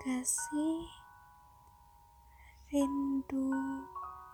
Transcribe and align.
gak 0.00 0.24
sih 0.24 0.80
rindu 2.72 3.52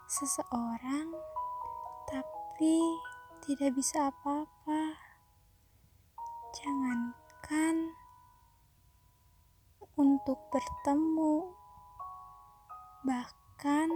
seseorang 0.06 1.11
tapi 2.06 2.79
tidak 3.42 3.74
bisa 3.74 4.14
apa-apa? 4.14 4.95
Jangankan 6.55 7.98
untuk 9.98 10.38
bertemu, 10.55 11.50
bahkan 13.02 13.91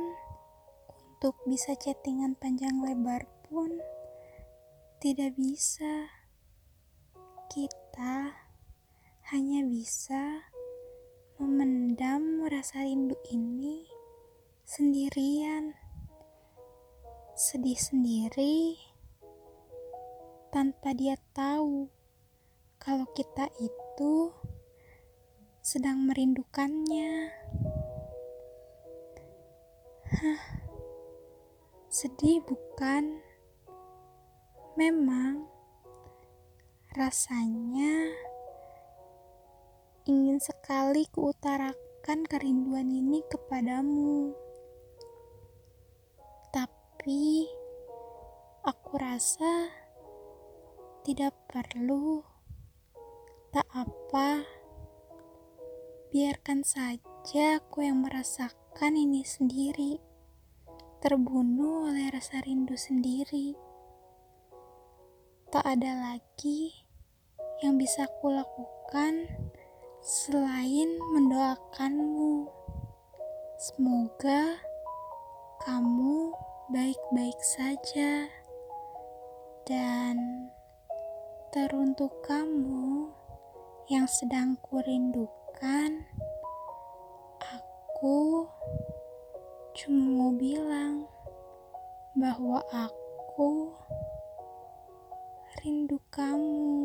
untuk 0.90 1.38
bisa 1.46 1.78
chattingan 1.78 2.34
panjang 2.34 2.82
lebar 2.82 3.30
pun 3.46 3.78
tidak 4.98 5.38
bisa. 5.38 6.10
Kita 7.46 8.34
hanya 9.30 9.62
bisa 9.62 10.49
memendam 11.40 12.44
rasa 12.52 12.84
rindu 12.84 13.16
ini 13.32 13.88
sendirian, 14.68 15.72
sedih 17.32 17.80
sendiri 17.80 18.76
tanpa 20.52 20.92
dia 20.92 21.16
tahu 21.32 21.88
kalau 22.76 23.08
kita 23.16 23.48
itu 23.56 24.36
sedang 25.64 26.04
merindukannya. 26.04 27.32
Hah, 30.12 30.42
sedih 31.88 32.44
bukan? 32.44 33.24
Memang 34.76 35.48
rasanya 36.92 38.12
ingin 40.08 40.40
sekali 40.40 41.04
kuutarakan 41.12 42.24
kerinduan 42.24 42.88
ini 42.88 43.20
kepadamu. 43.28 44.32
Tapi 46.48 47.44
aku 48.64 48.92
rasa 48.96 49.68
tidak 51.04 51.36
perlu. 51.48 52.24
Tak 53.50 53.66
apa. 53.74 54.46
Biarkan 56.10 56.62
saja 56.62 57.58
aku 57.58 57.82
yang 57.86 58.02
merasakan 58.04 58.94
ini 58.94 59.24
sendiri. 59.26 59.98
Terbunuh 61.00 61.88
oleh 61.88 62.12
rasa 62.12 62.44
rindu 62.44 62.76
sendiri. 62.76 63.56
Tak 65.50 65.66
ada 65.66 66.14
lagi 66.14 66.70
yang 67.64 67.80
bisa 67.80 68.06
aku 68.06 68.30
lakukan 68.30 69.39
selain 70.00 70.96
mendoakanmu. 71.12 72.48
Semoga 73.60 74.56
kamu 75.60 76.32
baik-baik 76.72 77.36
saja, 77.44 78.24
dan 79.68 80.48
teruntuk 81.52 82.08
kamu 82.24 83.12
yang 83.92 84.08
sedang 84.08 84.56
kurindukan, 84.64 86.08
aku 87.44 88.48
cuma 89.76 90.04
mau 90.16 90.32
bilang 90.32 91.04
bahwa 92.16 92.64
aku 92.72 93.68
rindu 95.60 96.00
kamu. 96.08 96.79